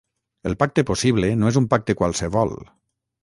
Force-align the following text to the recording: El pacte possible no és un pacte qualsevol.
El 0.51 0.55
pacte 0.61 0.83
possible 0.89 1.29
no 1.43 1.51
és 1.53 1.61
un 1.63 1.69
pacte 1.75 1.97
qualsevol. 2.01 2.57